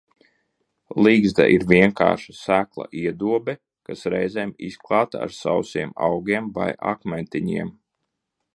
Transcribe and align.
Ligzda 1.07 1.45
ir 1.55 1.65
vienkārša, 1.71 2.33
sekla 2.37 2.85
iedobe, 3.01 3.55
kas 3.89 4.03
reizēm 4.15 4.55
izklāta 4.69 5.21
ar 5.27 5.37
sausiem 5.41 5.93
augiem 6.09 6.49
vai 6.57 6.71
akmentiņiem. 6.95 7.71